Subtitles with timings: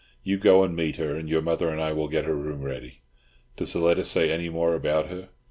[0.23, 3.01] You go and meet her, and your mother and I will get her room ready.
[3.55, 5.29] Does the letter say any more about her?"